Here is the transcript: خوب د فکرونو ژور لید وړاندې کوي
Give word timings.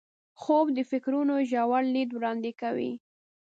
خوب 0.41 0.65
د 0.77 0.79
فکرونو 0.91 1.35
ژور 1.51 1.83
لید 1.93 2.09
وړاندې 2.13 2.51
کوي 2.61 2.93